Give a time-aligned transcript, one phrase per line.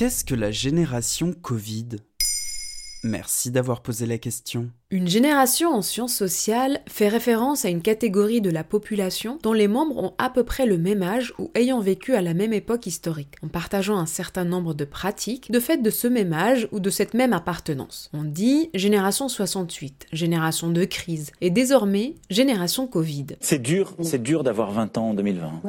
[0.00, 1.88] Qu'est-ce que la génération Covid?
[3.04, 4.70] Merci d'avoir posé la question.
[4.90, 9.68] Une génération en sciences sociales fait référence à une catégorie de la population dont les
[9.68, 12.86] membres ont à peu près le même âge ou ayant vécu à la même époque
[12.86, 16.80] historique, en partageant un certain nombre de pratiques de fait de ce même âge ou
[16.80, 18.08] de cette même appartenance.
[18.14, 23.26] On dit génération 68, génération de crise, et désormais génération Covid.
[23.40, 25.60] C'est dur, c'est dur d'avoir 20 ans en 2020.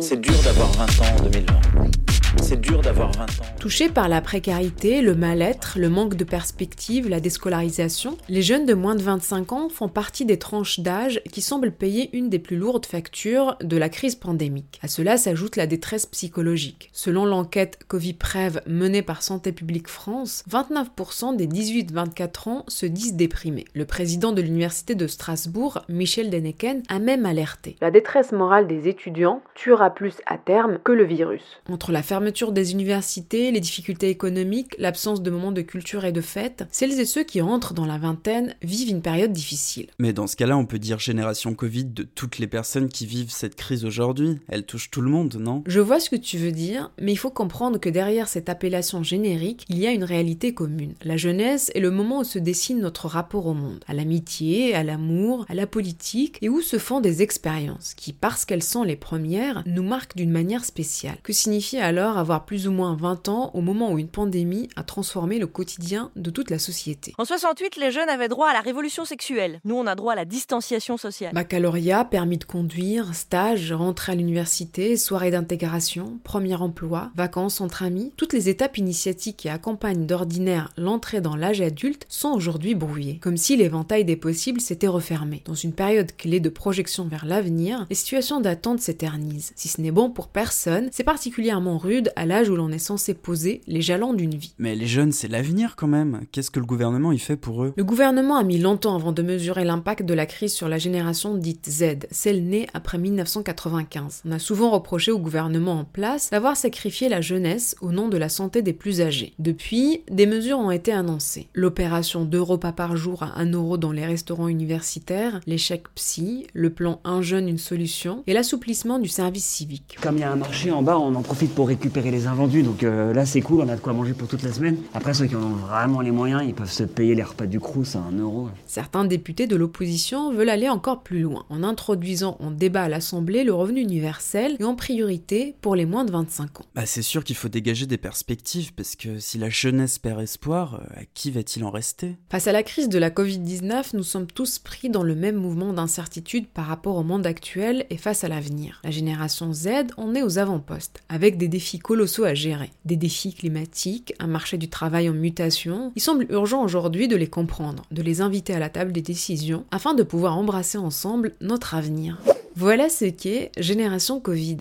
[0.00, 2.07] C'est dur d'avoir 20 ans en 2020.
[2.48, 3.48] C'est dur d'avoir 20 ans.
[3.60, 8.72] Touchés par la précarité, le mal-être, le manque de perspective, la déscolarisation, les jeunes de
[8.72, 12.56] moins de 25 ans font partie des tranches d'âge qui semblent payer une des plus
[12.56, 14.80] lourdes factures de la crise pandémique.
[14.82, 16.88] À cela s'ajoute la détresse psychologique.
[16.94, 23.66] Selon l'enquête Covid-Prev menée par Santé publique France, 29% des 18-24 ans se disent déprimés.
[23.74, 27.76] Le président de l'université de Strasbourg, Michel Deneken, a même alerté.
[27.82, 31.42] La détresse morale des étudiants tuera plus à terme que le virus.
[31.68, 36.20] Entre la fermeture des universités, les difficultés économiques, l'absence de moments de culture et de
[36.20, 39.88] fête, celles et ceux qui entrent dans la vingtaine vivent une période difficile.
[39.98, 43.32] Mais dans ce cas-là, on peut dire génération Covid de toutes les personnes qui vivent
[43.32, 44.38] cette crise aujourd'hui.
[44.48, 45.62] Elle touche tout le monde, non?
[45.66, 49.02] Je vois ce que tu veux dire, mais il faut comprendre que derrière cette appellation
[49.02, 50.94] générique, il y a une réalité commune.
[51.02, 54.84] La jeunesse est le moment où se dessine notre rapport au monde, à l'amitié, à
[54.84, 58.96] l'amour, à la politique, et où se font des expériences qui, parce qu'elles sont les
[58.96, 61.18] premières, nous marquent d'une manière spéciale.
[61.22, 64.82] Que signifie alors avoir plus ou moins 20 ans au moment où une pandémie a
[64.82, 67.14] transformé le quotidien de toute la société.
[67.18, 69.60] En 68, les jeunes avaient droit à la révolution sexuelle.
[69.64, 71.32] Nous, on a droit à la distanciation sociale.
[71.32, 78.12] Baccalauréat, permis de conduire, stage, rentrée à l'université, soirée d'intégration, premier emploi, vacances entre amis,
[78.16, 83.36] toutes les étapes initiatiques qui accompagnent d'ordinaire l'entrée dans l'âge adulte sont aujourd'hui brouillées, comme
[83.36, 85.42] si l'éventail des possibles s'était refermé.
[85.44, 89.52] Dans une période clé de projection vers l'avenir, les situations d'attente s'éternisent.
[89.56, 93.14] Si ce n'est bon pour personne, c'est particulièrement rude à l'âge où l'on est censé
[93.14, 94.54] poser les jalons d'une vie.
[94.58, 96.22] Mais les jeunes, c'est l'avenir quand même.
[96.32, 97.72] Qu'est-ce que le gouvernement y fait pour eux?
[97.76, 101.36] Le gouvernement a mis longtemps avant de mesurer l'impact de la crise sur la génération
[101.36, 104.22] dite Z, celle née après 1995.
[104.26, 108.16] On a souvent reproché au gouvernement en place d'avoir sacrifié la jeunesse au nom de
[108.16, 109.34] la santé des plus âgés.
[109.38, 111.48] Depuis, des mesures ont été annoncées.
[111.54, 116.70] L'opération 2 repas par jour à 1 euro dans les restaurants universitaires, l'échec psy, le
[116.70, 119.96] plan Un jeune, une solution et l'assouplissement du service civique.
[120.02, 122.62] Comme il y a un marché en bas, on en profite pour récupérer les invendus.
[122.62, 124.78] Donc euh, là, c'est cool, on a de quoi manger pour toute la semaine.
[124.94, 127.60] Après, ceux qui en ont vraiment les moyens, ils peuvent se payer les repas du
[127.60, 128.48] Crous à 1 euro.
[128.66, 133.44] Certains députés de l'opposition veulent aller encore plus loin, en introduisant en débat à l'Assemblée
[133.44, 136.64] le revenu universel et en priorité pour les moins de 25 ans.
[136.74, 140.74] Bah c'est sûr qu'il faut dégager des perspectives, parce que si la jeunesse perd espoir,
[140.74, 142.16] euh, à qui va-t-il en rester?
[142.30, 145.72] Face à la crise de la Covid-19, nous sommes tous pris dans le même mouvement
[145.72, 148.80] d'incertitude par rapport au monde actuel et face à l'avenir.
[148.84, 152.70] La génération Z en est aux avant-postes, avec des défis colossaux à gérer.
[152.84, 155.90] Des défis climatiques, un marché du travail en mutation.
[155.96, 159.64] Il semble urgent aujourd'hui de les comprendre, de les inviter à la table des décisions,
[159.72, 162.22] afin de pouvoir embrasser ensemble notre avenir.
[162.54, 164.58] Voilà ce qu'est Génération Covid.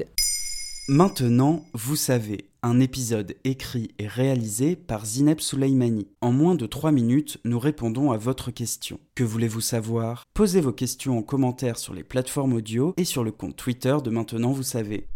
[0.90, 6.08] Maintenant, vous savez, un épisode écrit et réalisé par Zineb Souleimani.
[6.22, 9.00] En moins de 3 minutes, nous répondons à votre question.
[9.14, 10.24] Que voulez-vous savoir?
[10.34, 14.10] Posez vos questions en commentaire sur les plateformes audio et sur le compte Twitter de
[14.10, 15.08] Maintenant, vous savez.